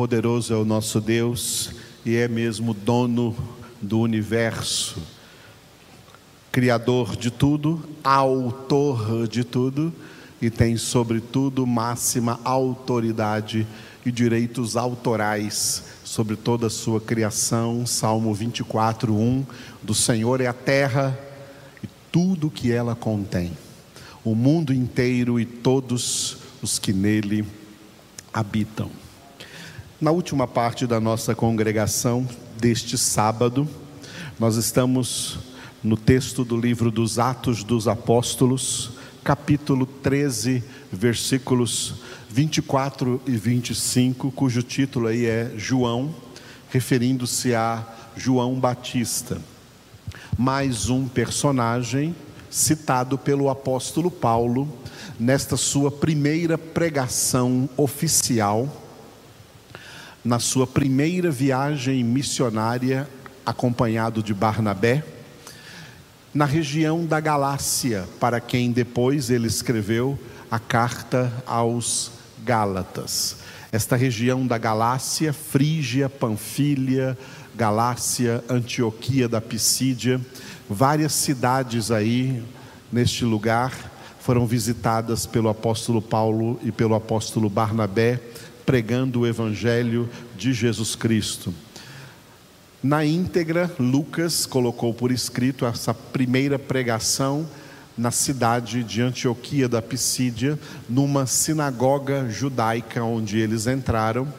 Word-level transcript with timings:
Poderoso 0.00 0.54
é 0.54 0.56
o 0.56 0.64
nosso 0.64 0.98
Deus 0.98 1.72
e 2.06 2.16
é 2.16 2.26
mesmo 2.26 2.72
dono 2.72 3.36
do 3.82 4.00
universo, 4.00 4.96
Criador 6.50 7.14
de 7.14 7.30
tudo, 7.30 7.86
Autor 8.02 9.28
de 9.28 9.44
tudo 9.44 9.92
e 10.40 10.48
tem, 10.48 10.78
sobretudo, 10.78 11.66
máxima 11.66 12.40
autoridade 12.44 13.66
e 14.02 14.10
direitos 14.10 14.74
autorais 14.74 15.84
sobre 16.02 16.34
toda 16.34 16.68
a 16.68 16.70
sua 16.70 16.98
criação. 16.98 17.84
Salmo 17.84 18.32
24, 18.32 19.14
1: 19.14 19.46
Do 19.82 19.92
Senhor 19.92 20.40
é 20.40 20.46
a 20.46 20.54
terra 20.54 21.14
e 21.84 21.88
tudo 22.10 22.48
que 22.48 22.72
ela 22.72 22.94
contém, 22.94 23.52
o 24.24 24.34
mundo 24.34 24.72
inteiro 24.72 25.38
e 25.38 25.44
todos 25.44 26.38
os 26.62 26.78
que 26.78 26.90
nele 26.90 27.44
habitam. 28.32 28.99
Na 30.00 30.10
última 30.10 30.46
parte 30.46 30.86
da 30.86 30.98
nossa 30.98 31.34
congregação 31.34 32.26
deste 32.58 32.96
sábado, 32.96 33.68
nós 34.38 34.56
estamos 34.56 35.38
no 35.84 35.94
texto 35.94 36.42
do 36.42 36.56
livro 36.56 36.90
dos 36.90 37.18
Atos 37.18 37.62
dos 37.62 37.86
Apóstolos, 37.86 38.92
capítulo 39.22 39.84
13, 39.84 40.64
versículos 40.90 41.96
24 42.30 43.20
e 43.26 43.32
25, 43.32 44.30
cujo 44.30 44.62
título 44.62 45.08
aí 45.08 45.26
é 45.26 45.52
João, 45.58 46.14
referindo-se 46.70 47.54
a 47.54 47.86
João 48.16 48.58
Batista. 48.58 49.38
Mais 50.38 50.88
um 50.88 51.06
personagem 51.06 52.16
citado 52.48 53.18
pelo 53.18 53.50
apóstolo 53.50 54.10
Paulo 54.10 54.66
nesta 55.18 55.58
sua 55.58 55.90
primeira 55.90 56.56
pregação 56.56 57.68
oficial, 57.76 58.66
na 60.24 60.38
sua 60.38 60.66
primeira 60.66 61.30
viagem 61.30 62.04
missionária, 62.04 63.08
acompanhado 63.44 64.22
de 64.22 64.34
Barnabé, 64.34 65.02
na 66.32 66.44
região 66.44 67.04
da 67.04 67.18
Galácia, 67.18 68.06
para 68.20 68.40
quem 68.40 68.70
depois 68.70 69.30
ele 69.30 69.48
escreveu 69.48 70.18
a 70.50 70.58
carta 70.58 71.32
aos 71.46 72.12
Gálatas. 72.44 73.38
Esta 73.72 73.96
região 73.96 74.46
da 74.46 74.58
Galácia, 74.58 75.32
Frígia, 75.32 76.08
Panfilha, 76.08 77.16
Galácia, 77.54 78.44
Antioquia 78.48 79.28
da 79.28 79.40
Pisídia, 79.40 80.20
várias 80.68 81.12
cidades 81.12 81.90
aí 81.90 82.42
neste 82.92 83.24
lugar 83.24 83.90
foram 84.20 84.46
visitadas 84.46 85.26
pelo 85.26 85.48
apóstolo 85.48 86.00
Paulo 86.00 86.60
e 86.62 86.70
pelo 86.70 86.94
apóstolo 86.94 87.48
Barnabé, 87.48 88.20
pregando 88.70 89.22
o 89.22 89.26
evangelho 89.26 90.08
de 90.36 90.52
Jesus 90.52 90.94
Cristo. 90.94 91.52
Na 92.80 93.04
íntegra, 93.04 93.68
Lucas 93.80 94.46
colocou 94.46 94.94
por 94.94 95.10
escrito 95.10 95.66
essa 95.66 95.92
primeira 95.92 96.56
pregação 96.56 97.44
na 97.98 98.12
cidade 98.12 98.84
de 98.84 99.02
Antioquia 99.02 99.68
da 99.68 99.82
Pisídia, 99.82 100.56
numa 100.88 101.26
sinagoga 101.26 102.30
judaica 102.30 103.02
onde 103.02 103.40
eles 103.40 103.66
entraram. 103.66 104.32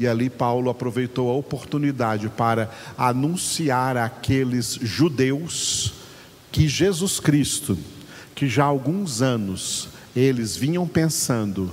E 0.00 0.08
ali 0.08 0.28
Paulo 0.28 0.68
aproveitou 0.68 1.30
a 1.30 1.36
oportunidade 1.36 2.28
para 2.28 2.68
anunciar 2.98 3.96
àqueles 3.96 4.80
judeus 4.82 5.94
que 6.50 6.66
Jesus 6.66 7.20
Cristo, 7.20 7.78
que 8.34 8.48
já 8.48 8.64
há 8.64 8.66
alguns 8.66 9.22
anos 9.22 9.90
eles 10.16 10.56
vinham 10.56 10.88
pensando, 10.88 11.70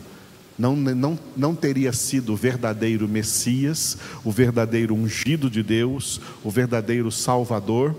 não, 0.57 0.75
não, 0.75 1.19
não 1.35 1.55
teria 1.55 1.91
sido 1.91 2.33
o 2.33 2.35
verdadeiro 2.35 3.07
Messias, 3.07 3.97
o 4.23 4.31
verdadeiro 4.31 4.93
ungido 4.93 5.49
de 5.49 5.63
Deus, 5.63 6.21
o 6.43 6.49
verdadeiro 6.49 7.11
Salvador, 7.11 7.95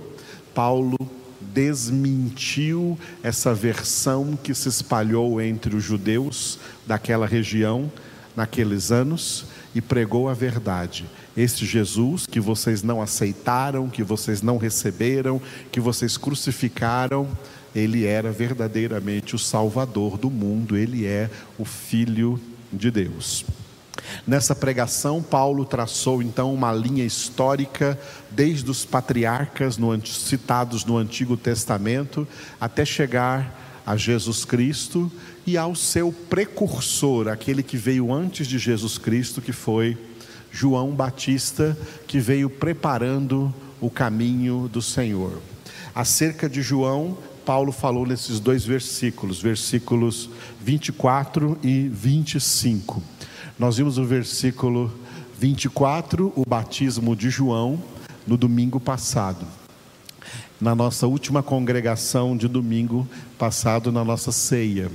Paulo 0.55 0.97
desmentiu 1.41 2.99
essa 3.23 3.55
versão 3.55 4.39
que 4.41 4.55
se 4.55 4.69
espalhou 4.69 5.41
entre 5.41 5.75
os 5.77 5.83
judeus 5.83 6.59
daquela 6.87 7.27
região 7.27 7.91
naqueles 8.37 8.91
anos 8.91 9.47
e 9.75 9.81
pregou 9.81 10.29
a 10.29 10.35
verdade. 10.35 11.05
Este 11.37 11.67
Jesus 11.67 12.27
que 12.27 12.41
vocês 12.41 12.83
não 12.83 13.03
aceitaram, 13.03 13.89
que 13.89 14.03
vocês 14.03 14.43
não 14.43 14.57
receberam, 14.57 15.41
que 15.71 15.81
vocês 15.81 16.17
crucificaram, 16.17 17.29
ele 17.75 18.05
era 18.05 18.31
verdadeiramente 18.31 19.35
o 19.35 19.39
Salvador 19.39 20.17
do 20.17 20.31
mundo, 20.31 20.77
ele 20.77 21.07
é 21.07 21.31
o 21.59 21.65
Filho 21.65 22.41
de 22.73 22.91
Deus. 22.91 23.45
Nessa 24.27 24.55
pregação, 24.55 25.23
Paulo 25.23 25.65
traçou 25.65 26.23
então 26.23 26.53
uma 26.53 26.73
linha 26.73 27.05
histórica, 27.05 27.99
desde 28.31 28.71
os 28.71 28.85
patriarcas 28.85 29.77
no, 29.77 30.07
citados 30.07 30.85
no 30.85 30.97
Antigo 30.97 31.37
Testamento, 31.37 32.27
até 32.61 32.85
chegar 32.85 33.83
a 33.87 33.97
Jesus 33.97 34.45
Cristo 34.45 35.11
e 35.47 35.57
ao 35.59 35.75
seu 35.75 36.13
precursor, 36.13 37.29
aquele 37.29 37.63
que 37.63 37.77
veio 37.77 38.13
antes 38.13 38.47
de 38.47 38.59
Jesus 38.59 38.97
Cristo, 38.97 39.43
que 39.43 39.53
foi 39.53 39.97
João 40.51 40.93
Batista, 40.93 41.77
que 42.07 42.19
veio 42.19 42.49
preparando 42.49 43.53
o 43.81 43.91
caminho 43.91 44.69
do 44.73 44.81
Senhor. 44.81 45.43
Acerca 45.95 46.49
de 46.49 46.63
João, 46.63 47.19
Paulo 47.45 47.73
falou 47.73 48.07
nesses 48.07 48.41
dois 48.41 48.65
versículos, 48.65 49.41
versículos 49.41 50.31
24 50.63 51.59
e 51.63 51.89
25. 51.89 53.03
Nós 53.59 53.77
vimos 53.77 53.99
o 53.99 54.05
versículo 54.05 54.91
24, 55.39 56.33
o 56.35 56.45
batismo 56.49 57.15
de 57.15 57.29
João, 57.29 57.79
no 58.27 58.39
domingo 58.39 58.81
passado. 58.81 59.47
Na 60.59 60.75
nossa 60.75 61.07
última 61.07 61.43
congregação 61.43 62.35
de 62.35 62.49
domingo 62.49 63.07
passado, 63.39 63.93
na 63.93 64.03
nossa 64.03 64.33
ceia. 64.33 64.91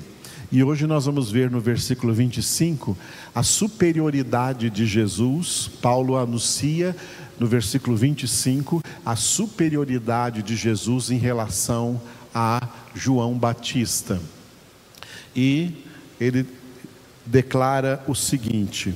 E 0.52 0.64
hoje 0.64 0.88
nós 0.88 1.06
vamos 1.06 1.30
ver 1.30 1.52
no 1.52 1.60
versículo 1.60 2.12
25 2.12 2.98
a 3.36 3.44
superioridade 3.44 4.72
de 4.72 4.88
Jesus. 4.88 5.70
Paulo 5.80 6.18
anuncia 6.18 6.96
no 7.40 7.46
versículo 7.46 7.96
25 7.96 8.82
a 9.06 9.16
superioridade 9.16 10.42
de 10.42 10.56
Jesus 10.56 11.12
em 11.12 11.20
relação 11.20 12.02
a 12.02 12.19
a 12.34 12.62
João 12.94 13.38
Batista. 13.38 14.20
E 15.36 15.86
ele 16.20 16.46
declara 17.26 18.04
o 18.08 18.16
seguinte: 18.16 18.94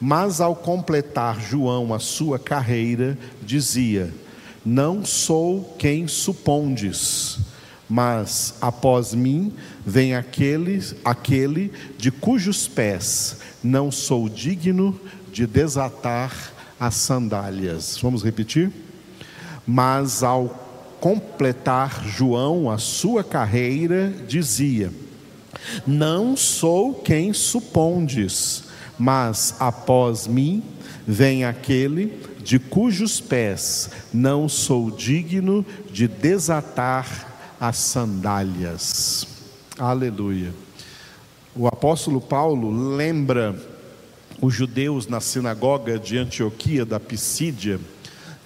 Mas 0.00 0.40
ao 0.40 0.56
completar 0.56 1.40
João 1.40 1.92
a 1.92 1.98
sua 1.98 2.38
carreira, 2.38 3.18
dizia: 3.42 4.12
Não 4.64 5.04
sou 5.04 5.76
quem 5.78 6.08
supondes, 6.08 7.38
mas 7.88 8.54
após 8.60 9.14
mim 9.14 9.52
vem 9.84 10.14
aquele, 10.14 10.82
aquele 11.04 11.72
de 11.96 12.10
cujos 12.10 12.66
pés 12.66 13.38
não 13.66 13.90
sou 13.90 14.28
digno 14.28 14.98
de 15.32 15.46
desatar 15.46 16.32
as 16.78 16.94
sandálias. 16.94 17.98
Vamos 18.00 18.22
repetir? 18.22 18.70
Mas 19.66 20.22
ao 20.22 20.65
completar 21.00 22.04
João 22.06 22.70
a 22.70 22.78
sua 22.78 23.22
carreira, 23.22 24.12
dizia: 24.26 24.92
Não 25.86 26.36
sou 26.36 26.94
quem 26.94 27.32
supondes, 27.32 28.64
mas 28.98 29.54
após 29.58 30.26
mim 30.26 30.62
vem 31.06 31.44
aquele 31.44 32.18
de 32.46 32.58
cujos 32.60 33.20
pés 33.20 33.90
não 34.12 34.48
sou 34.48 34.88
digno 34.88 35.66
de 35.90 36.06
desatar 36.06 37.54
as 37.58 37.76
sandálias. 37.76 39.26
Aleluia. 39.76 40.54
O 41.54 41.66
apóstolo 41.66 42.20
Paulo 42.20 42.94
lembra 42.94 43.58
os 44.40 44.54
judeus 44.54 45.08
na 45.08 45.20
sinagoga 45.20 45.98
de 45.98 46.18
Antioquia 46.18 46.84
da 46.84 47.00
Pisídia 47.00 47.80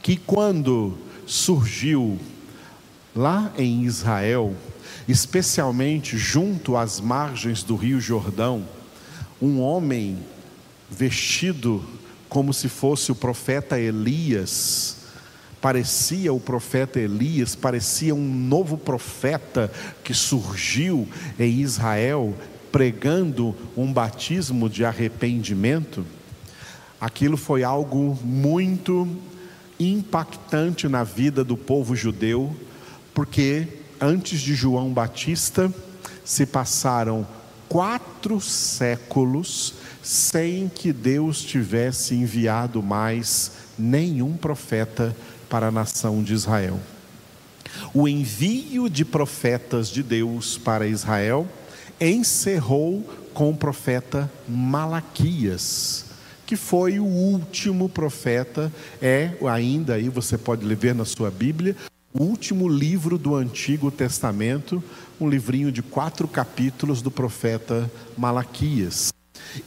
que 0.03 0.17
quando 0.17 0.96
surgiu 1.26 2.19
Lá 3.14 3.52
em 3.58 3.82
Israel, 3.82 4.54
especialmente 5.08 6.16
junto 6.16 6.76
às 6.76 7.00
margens 7.00 7.62
do 7.62 7.74
Rio 7.74 8.00
Jordão, 8.00 8.64
um 9.42 9.60
homem 9.60 10.18
vestido 10.88 11.84
como 12.28 12.54
se 12.54 12.68
fosse 12.68 13.10
o 13.10 13.14
profeta 13.14 13.78
Elias, 13.78 14.96
parecia 15.60 16.32
o 16.32 16.38
profeta 16.38 17.00
Elias, 17.00 17.56
parecia 17.56 18.14
um 18.14 18.32
novo 18.32 18.78
profeta 18.78 19.70
que 20.04 20.14
surgiu 20.14 21.08
em 21.38 21.60
Israel 21.60 22.34
pregando 22.70 23.56
um 23.76 23.92
batismo 23.92 24.68
de 24.68 24.84
arrependimento. 24.84 26.06
Aquilo 27.00 27.36
foi 27.36 27.64
algo 27.64 28.16
muito 28.22 29.08
impactante 29.80 30.86
na 30.86 31.02
vida 31.02 31.42
do 31.42 31.56
povo 31.56 31.96
judeu 31.96 32.54
porque 33.14 33.66
antes 34.00 34.40
de 34.40 34.54
João 34.54 34.92
Batista 34.92 35.72
se 36.24 36.46
passaram 36.46 37.26
quatro 37.68 38.40
séculos 38.40 39.74
sem 40.02 40.68
que 40.68 40.92
Deus 40.92 41.42
tivesse 41.42 42.14
enviado 42.14 42.82
mais 42.82 43.52
nenhum 43.78 44.36
profeta 44.36 45.14
para 45.48 45.68
a 45.68 45.70
nação 45.70 46.22
de 46.22 46.32
Israel. 46.32 46.80
O 47.94 48.08
envio 48.08 48.88
de 48.88 49.04
profetas 49.04 49.88
de 49.88 50.02
Deus 50.02 50.58
para 50.58 50.86
Israel 50.86 51.46
encerrou 52.00 53.08
com 53.34 53.50
o 53.50 53.56
profeta 53.56 54.30
Malaquias, 54.48 56.06
que 56.46 56.56
foi 56.56 56.98
o 56.98 57.04
último 57.04 57.88
profeta, 57.88 58.72
é 59.00 59.30
ainda 59.48 59.94
aí 59.94 60.08
você 60.08 60.36
pode 60.36 60.66
ver 60.74 60.94
na 60.94 61.04
sua 61.04 61.30
Bíblia, 61.30 61.76
o 62.12 62.24
último 62.24 62.68
livro 62.68 63.16
do 63.16 63.36
Antigo 63.36 63.90
Testamento, 63.90 64.82
um 65.20 65.28
livrinho 65.28 65.70
de 65.70 65.82
quatro 65.82 66.26
capítulos 66.26 67.00
do 67.00 67.10
profeta 67.10 67.90
Malaquias. 68.18 69.12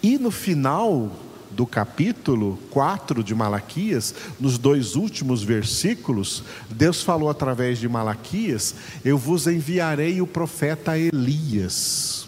E 0.01 0.17
no 0.17 0.29
final 0.29 1.11
do 1.51 1.65
capítulo 1.65 2.59
4 2.69 3.23
de 3.23 3.33
Malaquias, 3.33 4.13
nos 4.39 4.57
dois 4.57 4.95
últimos 4.95 5.43
versículos, 5.43 6.43
Deus 6.69 7.01
falou 7.01 7.29
através 7.29 7.77
de 7.77 7.87
Malaquias: 7.87 8.75
Eu 9.05 9.17
vos 9.17 9.47
enviarei 9.47 10.21
o 10.21 10.27
profeta 10.27 10.97
Elias. 10.97 12.27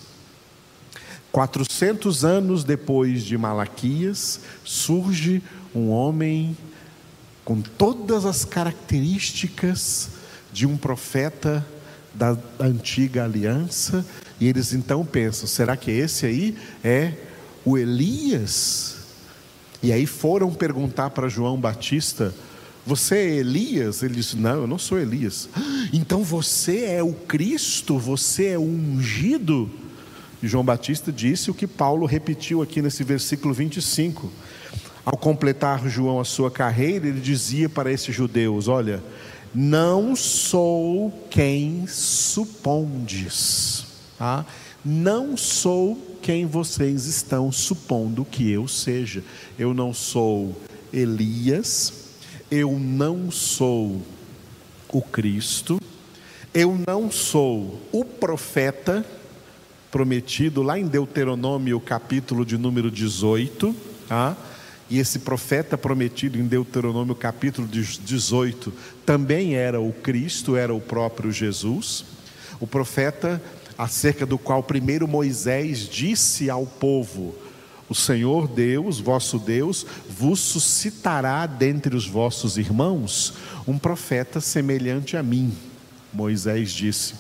400 1.32 2.24
anos 2.24 2.64
depois 2.64 3.22
de 3.24 3.38
Malaquias, 3.38 4.40
surge 4.64 5.44
um 5.76 5.90
homem 5.90 6.56
com 7.46 7.62
todas 7.62 8.26
as 8.26 8.44
características 8.44 10.10
de 10.52 10.66
um 10.66 10.76
profeta 10.76 11.66
da 12.12 12.36
antiga 12.60 13.24
aliança, 13.24 14.04
e 14.40 14.48
eles 14.48 14.74
então 14.74 15.06
pensam: 15.06 15.48
será 15.48 15.78
que 15.78 15.92
esse 15.92 16.26
aí 16.26 16.58
é 16.84 17.14
o 17.64 17.78
Elias? 17.78 18.96
E 19.84 19.94
aí 19.94 20.08
foram 20.08 20.52
perguntar 20.52 21.12
para 21.12 21.30
João 21.30 21.60
Batista: 21.60 22.34
Você 22.86 23.16
é 23.16 23.36
Elias? 23.36 24.02
Ele 24.02 24.16
disse: 24.16 24.36
Não, 24.36 24.62
eu 24.62 24.68
não 24.68 24.80
sou 24.80 25.00
Elias. 25.00 25.48
Então 25.94 26.24
você 26.24 26.86
é 26.86 27.04
o 27.04 27.14
Cristo? 27.14 28.00
Você 28.00 28.48
é 28.48 28.58
o 28.58 28.64
ungido? 28.64 29.70
E 30.42 30.48
João 30.48 30.66
Batista 30.66 31.12
disse 31.12 31.52
o 31.52 31.54
que 31.54 31.68
Paulo 31.68 32.06
repetiu 32.06 32.62
aqui 32.62 32.82
nesse 32.82 33.04
versículo 33.04 33.54
25. 33.54 34.32
Ao 35.06 35.16
completar 35.16 35.88
João 35.88 36.20
a 36.20 36.26
sua 36.26 36.50
carreira, 36.50 37.08
ele 37.08 37.22
dizia 37.22 37.70
para 37.70 37.92
esses 37.92 38.14
judeus: 38.14 38.68
Olha, 38.68 39.04
não 39.54 40.16
sou 40.16 41.14
quem 41.30 41.86
supondes, 41.88 43.86
tá? 44.18 44.46
não 44.86 45.36
sou 45.36 45.98
quem 46.22 46.46
vocês 46.46 47.08
estão 47.08 47.52
supondo 47.52 48.24
que 48.24 48.52
eu 48.52 48.68
seja. 48.68 49.24
Eu 49.58 49.74
não 49.74 49.92
sou 49.92 50.56
Elias, 50.94 52.12
eu 52.52 52.78
não 52.80 53.32
sou 53.32 54.02
o 54.94 55.02
Cristo, 55.02 55.80
eu 56.54 56.80
não 56.88 57.10
sou 57.10 57.82
o 57.92 58.06
profeta 58.06 59.04
prometido 59.92 60.62
lá 60.62 60.78
em 60.78 60.86
Deuteronômio, 60.86 61.80
capítulo 61.80 62.46
de 62.46 62.58
número 62.58 62.92
18, 62.92 63.76
tá? 64.08 64.38
E 64.90 65.00
esse 65.00 65.20
profeta 65.20 65.78
prometido 65.78 66.38
em 66.38 66.46
Deuteronômio, 66.46 67.16
capítulo 67.16 67.68
18, 67.68 68.72
também 69.06 69.56
era 69.56 69.82
o 69.82 69.92
Cristo, 69.92 70.56
era 70.56 70.74
o 70.74 70.80
próprio 70.80 71.32
Jesus. 71.32 72.06
O 72.60 72.68
profeta 72.68 73.42
acerca 73.78 74.26
do 74.26 74.38
qual 74.38 74.62
primeiro 74.62 75.08
Moisés 75.08 75.90
disse 75.90 76.50
ao 76.50 76.66
povo: 76.66 77.36
O 77.90 77.96
Senhor 77.96 78.48
Deus, 78.48 79.00
vosso 79.00 79.40
Deus, 79.40 79.86
vos 80.08 80.40
suscitará 80.40 81.48
dentre 81.48 81.96
os 81.96 82.08
vossos 82.08 82.58
irmãos 82.58 83.34
um 83.68 83.80
profeta 83.80 84.40
semelhante 84.40 85.18
a 85.18 85.24
mim. 85.24 85.52
Moisés 86.14 86.72
disse. 86.72 87.16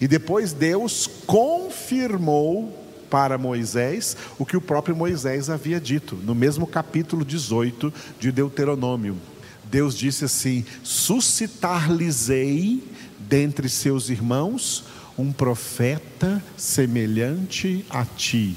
E 0.00 0.06
depois 0.06 0.52
Deus 0.52 1.08
confirmou 1.26 2.79
para 3.10 3.36
Moisés 3.36 4.16
o 4.38 4.46
que 4.46 4.56
o 4.56 4.60
próprio 4.60 4.94
Moisés 4.94 5.50
havia 5.50 5.80
dito, 5.80 6.14
no 6.16 6.34
mesmo 6.34 6.66
capítulo 6.66 7.24
18 7.24 7.92
de 8.18 8.30
Deuteronômio. 8.30 9.16
Deus 9.64 9.94
disse 9.94 10.24
assim: 10.24 10.64
Suscitar-lhes-ei 10.82 12.82
dentre 13.18 13.68
seus 13.68 14.08
irmãos 14.08 14.84
um 15.18 15.32
profeta 15.32 16.42
semelhante 16.56 17.84
a 17.90 18.04
ti. 18.04 18.56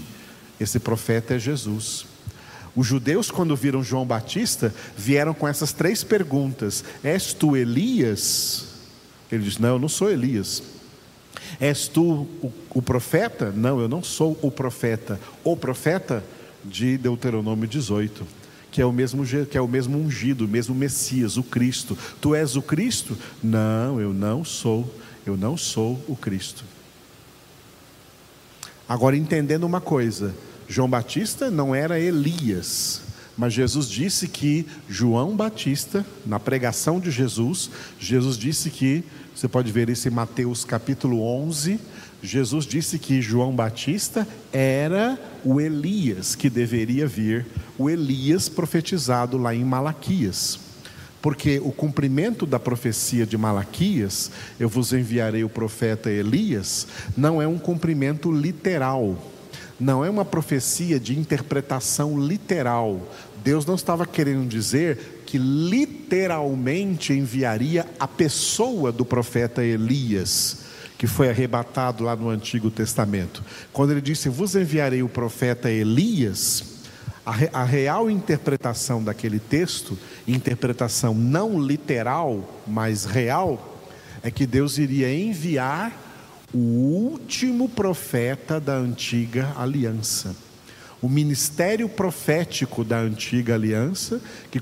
Esse 0.60 0.80
profeta 0.80 1.36
é 1.36 1.40
Jesus. 1.40 2.06
Os 2.76 2.88
judeus, 2.88 3.30
quando 3.30 3.56
viram 3.56 3.84
João 3.84 4.06
Batista, 4.06 4.74
vieram 4.98 5.34
com 5.34 5.48
essas 5.48 5.74
três 5.74 6.04
perguntas: 6.04 6.84
És 7.04 7.34
tu 7.34 7.56
Elias? 7.56 8.68
Ele 9.32 9.44
diz: 9.44 9.58
Não, 9.58 9.70
eu 9.70 9.80
não 9.80 9.90
sou 9.90 10.10
Elias. 10.10 10.73
És 11.60 11.88
tu 11.88 12.28
o, 12.74 12.82
profeta? 12.82 13.52
Não, 13.52 13.80
eu 13.80 13.88
não 13.88 14.04
sou 14.04 14.38
o 14.42 14.52
profeta. 14.52 15.20
O 15.44 15.56
profeta 15.56 16.24
de 16.64 16.98
Deuteronômio 16.98 17.68
18 17.68 18.44
que 18.74 18.82
é 18.82 18.86
o 18.88 18.92
mesmo 18.92 19.24
que 19.46 19.56
é 19.56 19.62
o 19.62 19.68
mesmo 19.68 20.00
ungido, 20.00 20.46
o 20.46 20.48
mesmo 20.48 20.74
Messias, 20.74 21.38
o 21.38 21.44
Cristo. 21.44 21.96
Tu 22.20 22.34
és 22.34 22.56
o 22.56 22.62
Cristo? 22.62 23.16
Não, 23.44 24.02
eu 24.02 24.12
não 24.12 24.44
sou. 24.44 24.92
Eu 25.24 25.38
não 25.38 25.56
sou 25.56 26.04
o 26.08 26.16
Cristo. 26.16 26.66
Agora, 28.90 29.16
entendendo 29.16 29.64
uma 29.64 29.80
coisa: 29.80 30.34
João 30.68 30.90
Batista 30.90 31.52
não 31.52 31.76
era 31.76 32.00
Elias, 32.00 33.02
mas 33.38 33.54
Jesus 33.54 33.88
disse 33.88 34.28
que 34.28 34.66
João 34.90 35.36
Batista, 35.36 36.06
na 36.26 36.40
pregação 36.40 37.00
de 37.00 37.12
Jesus, 37.12 37.70
Jesus 38.00 38.38
disse 38.38 38.70
que, 38.70 39.04
você 39.36 39.48
pode 39.48 39.72
ver 39.72 39.90
isso 39.90 40.08
em 40.08 40.12
Mateus 40.12 40.64
capítulo 40.64 41.22
11, 41.22 41.80
Jesus 42.22 42.66
disse 42.66 42.98
que 42.98 43.22
João 43.22 43.54
Batista 43.54 44.28
era 44.52 45.20
o 45.44 45.60
Elias 45.60 46.36
que 46.36 46.50
deveria 46.50 47.06
vir, 47.06 47.46
o 47.78 47.90
Elias 47.90 48.48
profetizado 48.48 49.38
lá 49.38 49.54
em 49.54 49.64
Malaquias 49.64 50.60
porque 51.24 51.58
o 51.64 51.72
cumprimento 51.72 52.46
da 52.46 52.60
profecia 52.60 53.26
de 53.26 53.38
Malaquias, 53.38 54.30
eu 54.60 54.68
vos 54.68 54.92
enviarei 54.92 55.42
o 55.42 55.48
profeta 55.48 56.12
Elias, 56.12 56.86
não 57.16 57.42
é 57.42 57.48
um 57.48 57.58
cumprimento 57.58 58.30
literal, 58.30 59.18
não 59.80 60.04
é 60.04 60.10
uma 60.10 60.26
profecia 60.26 61.00
de 61.00 61.18
interpretação 61.18 62.20
literal. 62.20 63.02
Deus 63.44 63.66
não 63.66 63.76
estava 63.76 64.06
querendo 64.06 64.48
dizer 64.48 65.24
que 65.26 65.38
literalmente 65.38 67.12
enviaria 67.12 67.86
a 68.00 68.08
pessoa 68.08 68.92
do 68.92 69.04
profeta 69.04 69.64
Elias, 69.64 70.60
que 70.98 71.06
foi 71.06 71.30
arrebatado 71.30 72.04
lá 72.04 72.16
no 72.16 72.30
Antigo 72.30 72.72
Testamento. 72.72 73.44
Quando 73.74 73.92
ele 73.92 74.02
disse: 74.02 74.30
Vos 74.30 74.56
enviarei 74.56 75.04
o 75.04 75.10
profeta 75.10 75.70
Elias, 75.70 76.64
a, 77.26 77.62
a 77.62 77.64
real 77.66 78.10
interpretação 78.10 79.04
daquele 79.04 79.40
texto, 79.40 79.98
interpretação 80.26 81.14
não 81.14 81.62
literal, 81.62 82.62
mas 82.66 83.04
real, 83.04 83.82
é 84.22 84.32
que 84.32 84.46
Deus 84.46 84.78
iria 84.78 85.14
enviar 85.14 85.92
o 86.54 86.58
último 86.58 87.68
profeta 87.68 88.60
da 88.60 88.76
antiga 88.76 89.54
aliança. 89.58 90.34
O 91.04 91.10
ministério 91.10 91.90
profético 91.90 92.82
da 92.82 92.98
antiga 92.98 93.56
aliança, 93.56 94.22
que, 94.50 94.62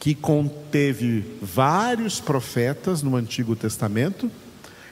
que 0.00 0.14
conteve 0.14 1.22
vários 1.42 2.20
profetas 2.20 3.02
no 3.02 3.14
Antigo 3.14 3.54
Testamento, 3.54 4.30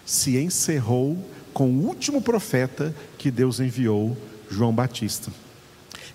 se 0.05 0.37
encerrou 0.37 1.17
com 1.55 1.71
o 1.71 1.87
último 1.87 2.21
profeta 2.21 2.95
que 3.17 3.31
Deus 3.31 3.59
enviou, 3.59 4.15
João 4.51 4.71
Batista. 4.71 5.33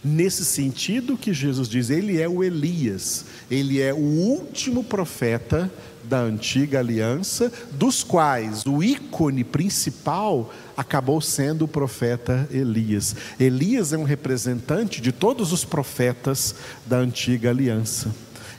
Nesse 0.04 0.46
sentido 0.46 1.18
que 1.18 1.34
Jesus 1.34 1.68
diz, 1.68 1.90
ele 1.90 2.22
é 2.22 2.30
o 2.30 2.44
Elias, 2.44 3.26
ele 3.50 3.82
é 3.82 3.92
o 3.92 3.98
último 3.98 4.84
profeta 4.84 5.72
da 6.04 6.20
antiga 6.20 6.80
aliança, 6.80 7.52
dos 7.72 8.04
quais 8.04 8.66
o 8.66 8.84
ícone 8.84 9.44
principal 9.44 10.54
acabou 10.76 11.22
sendo 11.22 11.66
o 11.66 11.68
profeta 11.68 12.48
Elias. 12.52 13.16
Elias 13.40 13.94
é 13.94 13.98
um 13.98 14.04
representante 14.04 15.02
de 15.02 15.12
todos 15.12 15.52
os 15.52 15.64
profetas 15.64 16.56
da 16.86 16.98
antiga 16.98 17.50
aliança. 17.50 18.14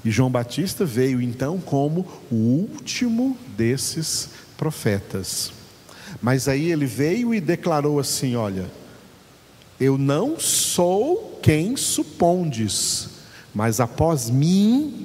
E 0.05 0.11
João 0.11 0.31
Batista 0.31 0.85
veio 0.85 1.21
então 1.21 1.59
como 1.59 2.07
o 2.31 2.35
último 2.35 3.37
desses 3.57 4.31
profetas. 4.57 5.53
Mas 6.21 6.49
aí 6.49 6.71
ele 6.71 6.87
veio 6.87 7.35
e 7.35 7.41
declarou 7.41 7.99
assim: 7.99 8.35
Olha, 8.35 8.67
eu 9.81 9.97
não 9.97 10.39
sou 10.39 11.39
quem 11.43 11.77
supondes, 11.77 13.09
mas 13.55 13.81
após 13.81 14.29
mim 14.29 15.02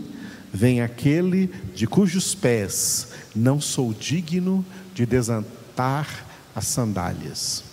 vem 0.58 0.82
aquele 0.82 1.52
de 1.76 1.86
cujos 1.86 2.34
pés 2.34 3.10
não 3.36 3.62
sou 3.62 3.94
digno 3.94 4.66
de 4.92 5.06
desatar 5.06 6.26
as 6.56 6.66
sandálias. 6.66 7.64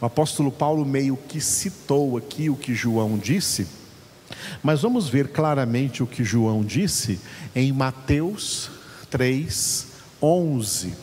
O 0.00 0.06
apóstolo 0.06 0.50
Paulo 0.50 0.86
meio 0.86 1.14
que 1.14 1.42
citou 1.42 2.16
aqui 2.16 2.48
o 2.48 2.56
que 2.56 2.74
João 2.74 3.18
disse, 3.18 3.66
mas 4.62 4.80
vamos 4.80 5.10
ver 5.10 5.28
claramente 5.28 6.02
o 6.02 6.06
que 6.06 6.24
João 6.24 6.64
disse 6.64 7.20
em 7.54 7.70
Mateus 7.70 8.70
3, 9.10 9.86
11. 10.22 10.94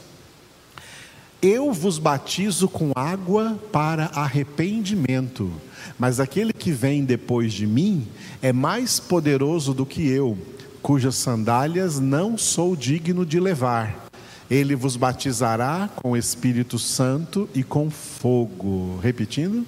Eu 1.39 1.71
vos 1.71 1.99
batizo 1.99 2.67
com 2.67 2.91
água 2.95 3.59
para 3.71 4.05
arrependimento, 4.05 5.53
mas 5.99 6.19
aquele 6.19 6.51
que 6.51 6.71
vem 6.71 7.05
depois 7.05 7.53
de 7.53 7.67
mim 7.67 8.07
é 8.41 8.51
mais 8.51 8.99
poderoso 8.99 9.75
do 9.75 9.85
que 9.85 10.07
eu, 10.07 10.35
cujas 10.81 11.15
sandálias 11.15 11.99
não 11.99 12.37
sou 12.37 12.75
digno 12.75 13.25
de 13.25 13.39
levar. 13.39 14.07
Ele 14.49 14.75
vos 14.75 14.95
batizará 14.95 15.89
com 15.95 16.11
o 16.11 16.17
Espírito 16.17 16.79
Santo 16.79 17.49
e 17.53 17.63
com 17.63 17.89
fogo. 17.89 18.97
Repetindo. 19.01 19.65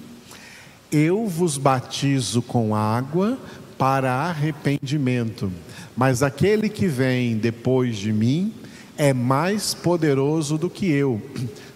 Eu 0.90 1.26
vos 1.26 1.56
batizo 1.56 2.42
com 2.42 2.74
água 2.74 3.38
para 3.78 4.12
arrependimento, 4.12 5.50
mas 5.96 6.22
aquele 6.22 6.68
que 6.68 6.86
vem 6.86 7.36
depois 7.36 7.96
de 7.96 8.12
mim 8.12 8.52
é 8.98 9.14
mais 9.14 9.72
poderoso 9.72 10.58
do 10.58 10.68
que 10.68 10.90
eu, 10.90 11.22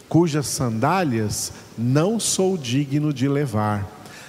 cujas 0.08 0.46
sandálias 0.48 1.52
não 1.78 2.20
sou 2.20 2.58
digno 2.58 3.12
de 3.12 3.28
levar. 3.28 3.88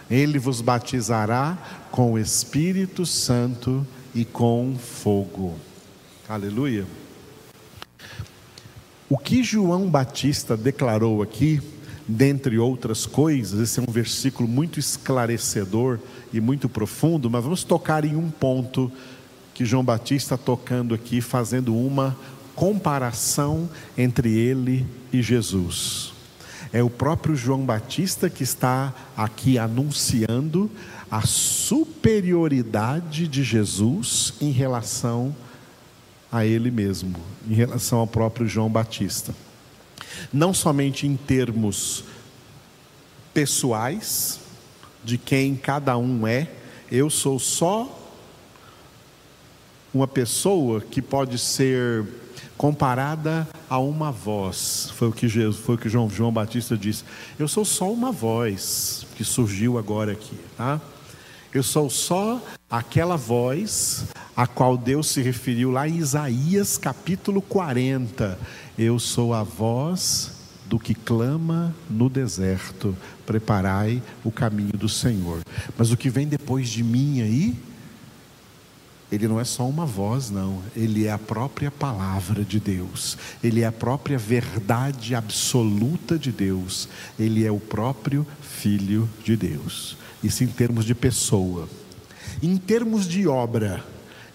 Ele 0.09 0.38
vos 0.38 0.62
batizará 0.62 1.57
com 1.91 2.13
o 2.13 2.19
Espírito 2.19 3.05
Santo 3.05 3.85
e 4.15 4.24
com 4.24 4.75
fogo. 4.79 5.55
Aleluia. 6.27 6.86
O 9.10 9.17
que 9.17 9.43
João 9.43 9.89
Batista 9.89 10.55
declarou 10.55 11.22
aqui, 11.22 11.62
dentre 12.07 12.57
outras 12.57 13.05
coisas, 13.05 13.60
esse 13.60 13.79
é 13.79 13.84
um 13.84 13.91
versículo 13.91 14.48
muito 14.48 14.79
esclarecedor 14.79 16.00
e 16.34 16.39
muito 16.39 16.69
profundo, 16.69 17.29
mas 17.29 17.43
vamos 17.43 17.63
tocar 17.63 18.05
em 18.05 18.15
um 18.15 18.31
ponto 18.31 18.91
que 19.53 19.65
João 19.65 19.84
Batista 19.84 20.38
tocando 20.38 20.95
aqui, 20.95 21.22
fazendo 21.22 21.75
uma 21.75 22.17
comparação 22.55 23.69
entre 23.98 24.36
ele 24.36 24.88
e 25.12 25.22
Jesus. 25.22 26.13
É 26.74 26.81
o 26.81 26.89
próprio 26.89 27.36
João 27.36 27.65
Batista 27.65 28.29
que 28.29 28.43
está 28.43 28.93
aqui 29.15 29.57
anunciando 29.57 30.69
a 31.09 31.25
superioridade 31.25 33.27
de 33.27 33.43
Jesus 33.43 34.33
em 34.41 34.51
relação 34.51 35.35
a 36.31 36.45
ele 36.45 36.71
mesmo, 36.71 37.15
em 37.47 37.53
relação 37.53 38.00
ao 38.00 38.07
próprio 38.07 38.47
João 38.47 38.69
Batista. 38.69 39.33
Não 40.33 40.53
somente 40.53 41.07
em 41.07 41.15
termos 41.15 42.03
pessoais, 43.33 44.39
de 45.03 45.17
quem 45.17 45.55
cada 45.55 45.97
um 45.97 46.25
é, 46.25 46.50
eu 46.91 47.09
sou 47.09 47.38
só 47.38 48.01
uma 49.93 50.07
pessoa 50.07 50.81
que 50.81 51.01
pode 51.01 51.38
ser 51.38 52.05
comparada 52.57 53.47
a 53.69 53.79
uma 53.79 54.12
voz. 54.12 54.91
Foi 54.95 55.09
o 55.09 55.12
que 55.12 55.27
Jesus, 55.27 55.57
foi 55.57 55.75
o 55.75 55.77
que 55.77 55.89
João, 55.89 56.09
João 56.09 56.31
Batista 56.31 56.77
disse. 56.77 57.03
Eu 57.38 57.47
sou 57.47 57.63
só 57.63 57.91
uma 57.91 58.12
voz 58.12 59.05
que 59.15 59.24
surgiu 59.24 59.77
agora 59.77 60.12
aqui, 60.12 60.38
tá? 60.57 60.81
Eu 61.55 61.63
sou 61.63 61.89
só 61.89 62.45
aquela 62.69 63.15
voz 63.15 64.07
a 64.35 64.45
qual 64.45 64.75
Deus 64.77 65.07
se 65.07 65.21
referiu 65.21 65.71
lá 65.71 65.88
em 65.88 65.95
Isaías 65.95 66.77
capítulo 66.77 67.41
40. 67.41 68.38
Eu 68.77 69.00
sou 69.00 69.33
a 69.33 69.41
voz 69.41 70.33
do 70.65 70.77
que 70.77 70.93
clama 70.93 71.74
no 71.89 72.09
deserto, 72.09 72.93
preparai 73.25 74.03
o 74.21 74.31
caminho 74.31 74.74
do 74.74 74.89
Senhor. 74.89 75.39
Mas 75.77 75.93
o 75.93 75.95
que 75.95 76.09
vem 76.09 76.27
depois 76.27 76.67
de 76.67 76.83
mim 76.83 77.21
aí, 77.21 77.55
ele 79.09 79.25
não 79.25 79.39
é 79.39 79.45
só 79.45 79.65
uma 79.65 79.85
voz, 79.85 80.29
não, 80.29 80.62
ele 80.75 81.05
é 81.05 81.12
a 81.13 81.17
própria 81.17 81.71
palavra 81.71 82.43
de 82.43 82.59
Deus, 82.59 83.17
ele 83.41 83.62
é 83.62 83.65
a 83.65 83.71
própria 83.71 84.17
verdade 84.17 85.15
absoluta 85.15 86.19
de 86.19 86.33
Deus, 86.33 86.89
ele 87.17 87.45
é 87.45 87.51
o 87.51 87.62
próprio 87.62 88.27
Filho 88.41 89.09
de 89.24 89.38
Deus. 89.38 89.95
Isso 90.24 90.43
em 90.43 90.48
termos 90.48 90.86
de 90.86 90.95
pessoa. 90.95 91.67
Em 92.41 92.57
termos 92.57 93.07
de 93.07 93.27
obra, 93.27 93.84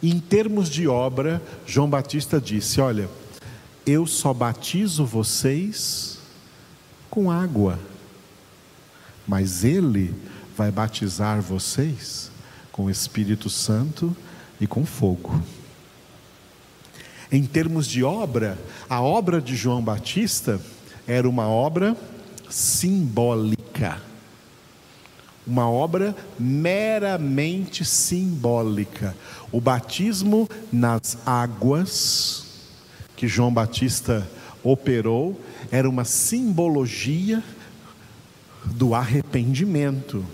em 0.02 0.18
termos 0.18 0.70
de 0.70 0.88
obra, 0.88 1.42
João 1.66 1.88
Batista 1.88 2.40
disse: 2.40 2.80
Olha, 2.80 3.08
eu 3.84 4.06
só 4.06 4.32
batizo 4.32 5.04
vocês 5.04 6.18
com 7.10 7.30
água, 7.30 7.78
mas 9.26 9.64
Ele 9.64 10.14
vai 10.56 10.70
batizar 10.70 11.42
vocês 11.42 12.30
com 12.72 12.84
o 12.84 12.90
Espírito 12.90 13.50
Santo 13.50 14.16
e 14.60 14.66
com 14.66 14.86
fogo. 14.86 15.42
Em 17.30 17.44
termos 17.44 17.86
de 17.86 18.02
obra, 18.02 18.58
a 18.88 19.00
obra 19.00 19.40
de 19.40 19.54
João 19.54 19.82
Batista 19.82 20.60
era 21.06 21.28
uma 21.28 21.48
obra 21.48 21.96
simbólica 22.48 24.09
uma 25.46 25.68
obra 25.68 26.14
meramente 26.38 27.84
simbólica. 27.84 29.16
O 29.50 29.60
batismo 29.60 30.48
nas 30.72 31.18
águas 31.26 32.44
que 33.16 33.26
João 33.26 33.52
Batista 33.52 34.28
operou 34.62 35.38
era 35.70 35.88
uma 35.88 36.04
simbologia 36.04 37.42
do 38.64 38.94
arrependimento, 38.94 40.24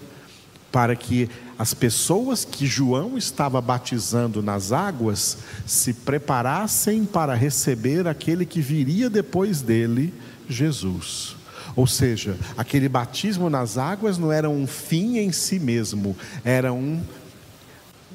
para 0.70 0.96
que 0.96 1.30
as 1.58 1.72
pessoas 1.72 2.44
que 2.44 2.66
João 2.66 3.16
estava 3.16 3.60
batizando 3.60 4.42
nas 4.42 4.72
águas 4.72 5.38
se 5.64 5.94
preparassem 5.94 7.04
para 7.04 7.34
receber 7.34 8.06
aquele 8.06 8.44
que 8.44 8.60
viria 8.60 9.08
depois 9.08 9.62
dele, 9.62 10.12
Jesus. 10.48 11.35
Ou 11.74 11.86
seja, 11.86 12.36
aquele 12.56 12.88
batismo 12.88 13.50
nas 13.50 13.76
águas 13.76 14.18
não 14.18 14.30
era 14.30 14.48
um 14.48 14.66
fim 14.66 15.18
em 15.18 15.32
si 15.32 15.58
mesmo, 15.58 16.16
era 16.44 16.72
um, 16.72 17.02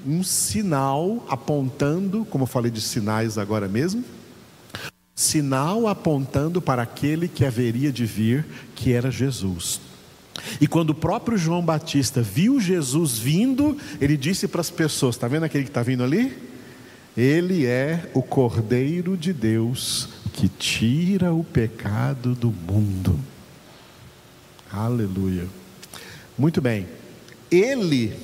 um 0.05 0.23
sinal 0.23 1.25
apontando, 1.29 2.25
como 2.25 2.43
eu 2.43 2.47
falei 2.47 2.71
de 2.71 2.81
sinais 2.81 3.37
agora 3.37 3.67
mesmo, 3.67 4.03
sinal 5.15 5.87
apontando 5.87 6.61
para 6.61 6.81
aquele 6.81 7.27
que 7.27 7.45
haveria 7.45 7.91
de 7.91 8.05
vir, 8.05 8.45
que 8.75 8.93
era 8.93 9.11
Jesus. 9.11 9.79
E 10.59 10.67
quando 10.67 10.91
o 10.91 10.95
próprio 10.95 11.37
João 11.37 11.63
Batista 11.63 12.21
viu 12.21 12.59
Jesus 12.59 13.17
vindo, 13.17 13.77
ele 13.99 14.17
disse 14.17 14.47
para 14.47 14.61
as 14.61 14.69
pessoas: 14.69 15.15
está 15.15 15.27
vendo 15.27 15.43
aquele 15.43 15.65
que 15.65 15.69
está 15.69 15.83
vindo 15.83 16.03
ali? 16.03 16.35
Ele 17.15 17.65
é 17.65 18.09
o 18.13 18.23
Cordeiro 18.23 19.17
de 19.17 19.33
Deus 19.33 20.07
que 20.33 20.47
tira 20.47 21.33
o 21.33 21.43
pecado 21.43 22.33
do 22.33 22.51
mundo. 22.51 23.19
Aleluia. 24.71 25.47
Muito 26.37 26.61
bem. 26.61 26.87
Ele 27.51 28.17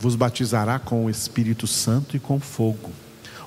vos 0.00 0.16
batizará 0.16 0.78
com 0.78 1.04
o 1.04 1.10
Espírito 1.10 1.66
Santo 1.66 2.16
e 2.16 2.20
com 2.20 2.40
fogo. 2.40 2.90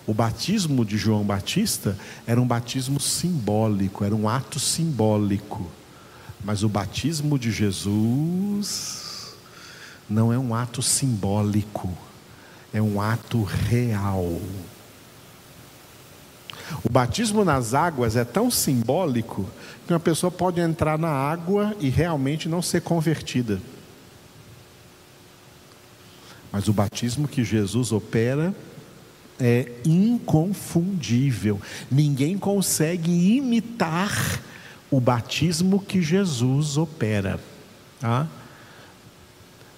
O 0.07 0.13
batismo 0.13 0.85
de 0.85 0.97
João 0.97 1.25
Batista 1.25 1.97
era 2.25 2.39
um 2.39 2.47
batismo 2.47 2.97
simbólico, 2.97 4.05
era 4.05 4.15
um 4.15 4.29
ato 4.29 4.57
simbólico. 4.57 5.69
Mas 6.43 6.63
o 6.63 6.69
batismo 6.69 7.37
de 7.37 7.51
Jesus 7.51 9.35
não 10.09 10.31
é 10.31 10.39
um 10.39 10.55
ato 10.55 10.81
simbólico, 10.81 11.91
é 12.73 12.81
um 12.81 13.01
ato 13.01 13.43
real. 13.43 14.39
O 16.83 16.89
batismo 16.89 17.43
nas 17.45 17.73
águas 17.73 18.15
é 18.15 18.25
tão 18.25 18.51
simbólico 18.51 19.49
que 19.85 19.93
uma 19.93 19.99
pessoa 19.99 20.29
pode 20.29 20.59
entrar 20.59 20.97
na 20.97 21.09
água 21.09 21.75
e 21.79 21.89
realmente 21.89 22.49
não 22.49 22.61
ser 22.61 22.81
convertida. 22.81 23.59
Mas 26.51 26.67
o 26.67 26.73
batismo 26.73 27.27
que 27.27 27.43
Jesus 27.43 27.91
opera 27.91 28.53
é 29.39 29.71
inconfundível. 29.85 31.61
Ninguém 31.89 32.37
consegue 32.37 33.11
imitar 33.37 34.41
o 34.89 34.99
batismo 34.99 35.79
que 35.79 36.01
Jesus 36.01 36.77
opera. 36.77 37.39
Tá? 37.99 38.27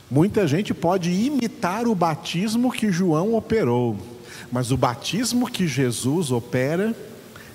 Muita 0.10 0.48
gente 0.48 0.74
pode 0.74 1.12
imitar 1.12 1.88
o 1.88 1.94
batismo 1.94 2.72
que 2.72 2.92
João 2.92 3.36
operou 3.36 4.19
mas 4.52 4.72
o 4.72 4.78
batismo 4.78 5.50
que 5.50 5.68
Jesus 5.68 6.32
opera, 6.32 6.96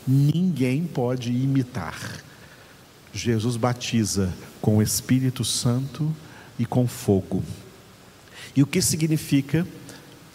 ninguém 0.06 0.84
pode 0.84 1.32
imitar. 1.32 2.20
Jesus 3.12 3.56
batiza 3.56 4.32
com 4.60 4.78
o 4.78 4.82
Espírito 4.82 5.44
Santo 5.44 6.14
e 6.58 6.66
com 6.66 6.86
fogo. 6.86 7.42
E 8.56 8.62
o 8.62 8.66
que 8.66 8.82
significa 8.82 9.66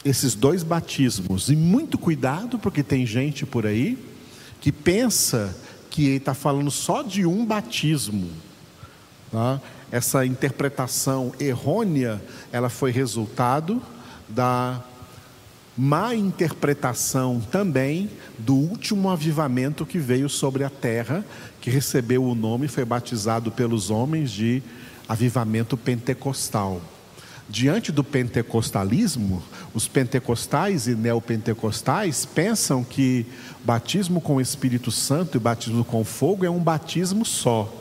esses 0.04 0.36
dois 0.36 0.64
batismos? 0.64 1.50
E 1.50 1.56
muito 1.56 1.98
cuidado, 1.98 2.58
porque 2.58 2.84
tem 2.84 3.06
gente 3.06 3.46
por 3.46 3.66
aí 3.66 3.98
que 4.62 4.72
pensa 4.72 5.56
que 5.64 5.70
que 5.90 6.12
está 6.12 6.34
falando 6.34 6.72
só 6.72 7.02
de 7.02 7.26
um 7.26 7.46
batismo. 7.46 8.30
Tá? 9.32 9.60
Essa 9.92 10.26
interpretação 10.26 11.34
errônea, 11.40 12.22
ela 12.52 12.70
foi 12.70 12.92
resultado 12.92 13.82
da 14.28 14.82
má 15.82 16.14
interpretação 16.14 17.40
também 17.40 18.10
do 18.38 18.54
último 18.54 19.10
avivamento 19.10 19.86
que 19.86 19.98
veio 19.98 20.28
sobre 20.28 20.66
a 20.66 20.70
terra, 20.70 21.24
que 21.62 21.70
recebeu 21.70 22.22
o 22.26 22.36
nome, 22.36 22.68
foi 22.68 22.84
batizado 22.84 23.50
pelos 23.50 23.90
homens 23.90 24.30
de 24.30 24.62
avivamento 25.08 25.78
pentecostal. 25.78 26.82
Diante 27.48 27.94
do 27.94 28.04
pentecostalismo, 28.04 29.42
os 29.74 29.88
pentecostais 29.88 30.86
e 30.86 30.96
neopentecostais 30.96 32.26
pensam 32.26 32.84
que 32.84 33.26
batismo 33.64 34.20
com 34.20 34.36
o 34.36 34.42
Espírito 34.42 34.92
Santo 34.92 35.38
e 35.38 35.40
batismo 35.40 35.86
com 35.86 36.04
fogo 36.04 36.46
é 36.46 36.50
um 36.50 36.60
batismo 36.60 37.24
só. 37.24 37.74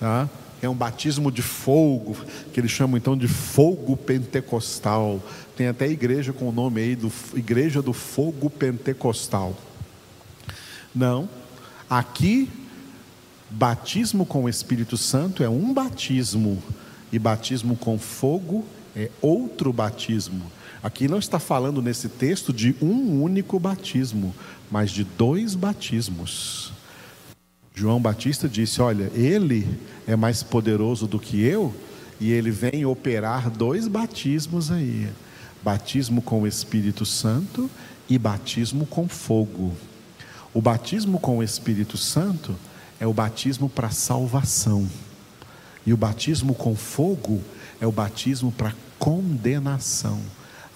Tá? 0.00 0.28
É 0.62 0.68
um 0.68 0.74
batismo 0.74 1.30
de 1.30 1.42
fogo, 1.42 2.16
que 2.52 2.58
eles 2.58 2.70
chamam 2.70 2.96
então 2.96 3.16
de 3.16 3.28
fogo 3.28 3.96
pentecostal. 3.96 5.20
Tem 5.56 5.68
até 5.68 5.88
igreja 5.88 6.32
com 6.32 6.48
o 6.48 6.52
nome 6.52 6.80
aí 6.80 6.96
do 6.96 7.12
Igreja 7.34 7.82
do 7.82 7.92
Fogo 7.92 8.50
Pentecostal. 8.50 9.56
Não. 10.94 11.28
Aqui 11.88 12.48
batismo 13.50 14.26
com 14.26 14.44
o 14.44 14.48
Espírito 14.48 14.96
Santo 14.96 15.42
é 15.42 15.48
um 15.48 15.72
batismo 15.72 16.62
e 17.12 17.18
batismo 17.18 17.76
com 17.76 17.98
fogo 17.98 18.64
é 18.96 19.10
outro 19.20 19.72
batismo. 19.72 20.50
Aqui 20.82 21.06
não 21.06 21.18
está 21.18 21.38
falando 21.38 21.82
nesse 21.82 22.08
texto 22.08 22.52
de 22.52 22.74
um 22.80 23.22
único 23.22 23.58
batismo, 23.58 24.34
mas 24.70 24.90
de 24.90 25.04
dois 25.04 25.54
batismos. 25.54 26.72
João 27.78 28.00
Batista 28.00 28.48
disse: 28.48 28.80
Olha, 28.80 29.12
ele 29.14 29.78
é 30.06 30.16
mais 30.16 30.42
poderoso 30.42 31.06
do 31.06 31.20
que 31.20 31.42
eu, 31.42 31.74
e 32.18 32.32
ele 32.32 32.50
vem 32.50 32.86
operar 32.86 33.50
dois 33.50 33.86
batismos 33.86 34.70
aí 34.70 35.10
batismo 35.62 36.22
com 36.22 36.42
o 36.42 36.46
Espírito 36.46 37.04
Santo 37.04 37.68
e 38.08 38.16
batismo 38.16 38.86
com 38.86 39.06
fogo. 39.08 39.74
O 40.54 40.62
batismo 40.62 41.18
com 41.18 41.38
o 41.38 41.42
Espírito 41.42 41.98
Santo 41.98 42.54
é 43.00 43.06
o 43.06 43.12
batismo 43.12 43.68
para 43.68 43.90
salvação, 43.90 44.88
e 45.84 45.92
o 45.92 45.96
batismo 45.96 46.54
com 46.54 46.74
fogo 46.74 47.42
é 47.78 47.86
o 47.86 47.92
batismo 47.92 48.50
para 48.52 48.74
condenação 48.98 50.22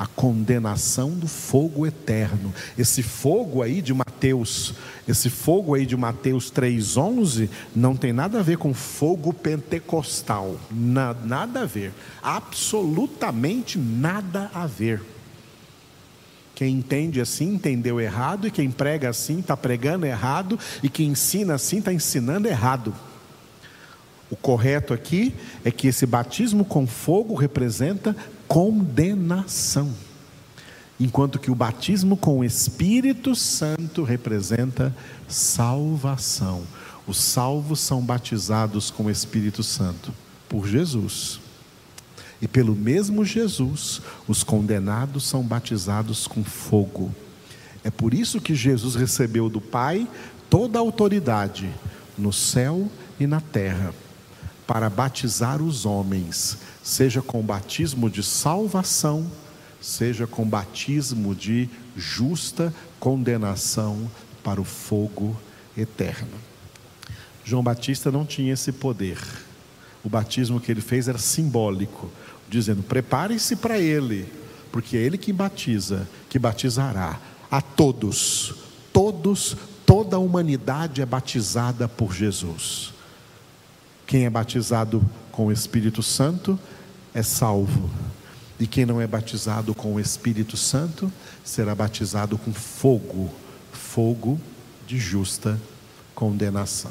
a 0.01 0.07
condenação 0.07 1.11
do 1.11 1.29
fogo 1.29 1.87
eterno. 1.87 2.55
Esse 2.79 3.03
fogo 3.03 3.63
aí 3.63 3.83
de 3.83 3.93
Mateus, 3.93 4.73
esse 5.07 5.29
fogo 5.29 5.75
aí 5.75 5.85
de 5.85 5.95
Mateus 5.95 6.51
3:11 6.51 7.51
não 7.77 7.95
tem 7.95 8.11
nada 8.11 8.41
a 8.41 8.43
ver 8.43 8.57
com 8.57 8.73
fogo 8.73 9.31
pentecostal, 9.31 10.59
Na, 10.71 11.13
nada 11.13 11.65
a 11.65 11.67
ver, 11.67 11.93
absolutamente 12.23 13.79
nada 13.79 14.51
a 14.55 14.67
ver. 14.67 15.03
Quem 16.55 16.77
entende 16.77 17.21
assim 17.21 17.53
entendeu 17.53 18.01
errado, 18.01 18.47
e 18.47 18.51
quem 18.51 18.71
prega 18.71 19.11
assim 19.11 19.41
está 19.41 19.55
pregando 19.55 20.07
errado, 20.07 20.59
e 20.83 20.89
quem 20.89 21.09
ensina 21.09 21.57
assim 21.57 21.77
está 21.77 21.93
ensinando 21.93 22.49
errado. 22.49 22.95
O 24.31 24.37
correto 24.37 24.95
aqui 24.95 25.35
é 25.63 25.71
que 25.71 25.89
esse 25.89 26.07
batismo 26.07 26.65
com 26.65 26.87
fogo 26.87 27.35
representa 27.35 28.17
condenação, 28.51 29.95
enquanto 30.99 31.39
que 31.39 31.53
o 31.53 31.55
batismo 31.55 32.17
com 32.17 32.41
o 32.41 32.45
Espírito 32.45 33.33
Santo 33.37 34.03
representa 34.03 34.93
salvação. 35.29 36.65
Os 37.07 37.17
salvos 37.17 37.79
são 37.79 38.03
batizados 38.03 38.91
com 38.91 39.05
o 39.05 39.11
Espírito 39.11 39.63
Santo 39.63 40.13
por 40.49 40.67
Jesus. 40.67 41.39
E 42.43 42.49
pelo 42.49 42.75
mesmo 42.75 43.25
Jesus, 43.25 44.03
os 44.27 44.43
condenados 44.43 45.29
são 45.29 45.45
batizados 45.45 46.27
com 46.27 46.43
fogo. 46.43 47.15
É 47.85 47.91
por 47.91 48.13
isso 48.13 48.41
que 48.41 48.57
Jesus 48.57 48.97
recebeu 48.97 49.49
do 49.49 49.61
Pai 49.61 50.09
toda 50.51 50.77
a 50.77 50.83
autoridade 50.83 51.71
no 52.19 52.33
céu 52.33 52.91
e 53.21 53.29
na 53.29 53.41
terra 53.41 53.95
para 54.71 54.89
batizar 54.89 55.61
os 55.61 55.85
homens, 55.85 56.57
seja 56.81 57.21
com 57.21 57.43
batismo 57.43 58.09
de 58.09 58.23
salvação, 58.23 59.29
seja 59.81 60.29
com 60.29 60.49
batismo 60.49 61.35
de 61.35 61.69
justa 61.97 62.73
condenação 63.01 64.09
para 64.45 64.61
o 64.61 64.65
fogo 64.65 65.37
eterno. 65.77 66.31
João 67.45 67.65
Batista 67.65 68.13
não 68.13 68.25
tinha 68.25 68.53
esse 68.53 68.71
poder. 68.71 69.19
O 70.05 70.09
batismo 70.09 70.61
que 70.61 70.71
ele 70.71 70.81
fez 70.81 71.09
era 71.09 71.19
simbólico, 71.19 72.09
dizendo: 72.49 72.81
prepare-se 72.81 73.57
para 73.57 73.77
ele, 73.77 74.33
porque 74.71 74.97
é 74.97 75.01
ele 75.01 75.19
que 75.19 75.33
batiza, 75.33 76.09
que 76.29 76.39
batizará 76.39 77.19
a 77.51 77.61
todos, 77.61 78.55
todos, 78.93 79.57
toda 79.85 80.15
a 80.15 80.21
humanidade 80.21 81.03
é 81.03 81.07
batizada 81.07 81.89
por 81.89 82.15
Jesus. 82.15 83.00
Quem 84.11 84.25
é 84.25 84.31
batizado 84.31 85.09
com 85.31 85.47
o 85.47 85.53
Espírito 85.53 86.03
Santo 86.03 86.59
é 87.15 87.23
salvo. 87.23 87.89
E 88.59 88.67
quem 88.67 88.85
não 88.85 89.01
é 89.01 89.07
batizado 89.07 89.73
com 89.73 89.95
o 89.95 90.01
Espírito 90.01 90.57
Santo 90.57 91.13
será 91.45 91.77
batizado 91.77 92.37
com 92.37 92.53
fogo 92.53 93.31
fogo 93.73 94.41
de 94.85 94.99
justa 94.99 95.57
condenação. 96.13 96.91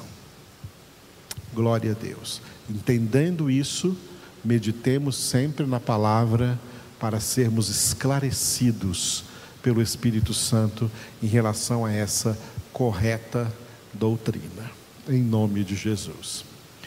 Glória 1.54 1.92
a 1.92 1.94
Deus. 1.94 2.42
Entendendo 2.70 3.52
isso, 3.52 3.98
meditemos 4.42 5.18
sempre 5.18 5.66
na 5.66 5.78
palavra 5.78 6.58
para 7.02 7.20
sermos 7.20 7.68
esclarecidos 7.68 9.26
pelo 9.62 9.82
Espírito 9.82 10.34
Santo 10.34 10.90
em 11.22 11.28
relação 11.28 11.86
a 11.86 11.92
essa 11.92 12.40
correta 12.72 13.54
doutrina. 13.94 14.72
Em 15.06 15.22
nome 15.22 15.66
de 15.66 15.76
Jesus. 15.76 16.48